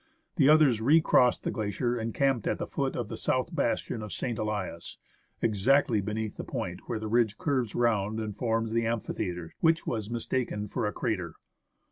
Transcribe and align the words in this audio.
The 0.37 0.49
others 0.49 0.81
re 0.81 0.99
crossed 0.99 1.43
the 1.43 1.51
glacier, 1.51 1.95
and 1.99 2.11
camped 2.11 2.47
at 2.47 2.57
the 2.57 2.65
foot 2.65 2.95
of 2.95 3.07
the 3.07 3.15
south 3.15 3.53
bastion 3.53 4.01
of 4.01 4.11
St. 4.11 4.39
Elias, 4.39 4.97
exactly 5.43 6.01
beneath 6.01 6.37
the 6.37 6.43
point 6.43 6.79
where 6.89 6.97
the 6.97 7.07
ridge 7.07 7.37
curves 7.37 7.75
round 7.75 8.19
and 8.19 8.35
forms 8.35 8.71
the 8.71 8.87
amphitheatre 8.87 9.53
which 9.59 9.85
was 9.85 10.09
mistaken 10.09 10.67
for 10.69 10.87
a 10.87 10.91
crater. 10.91 11.35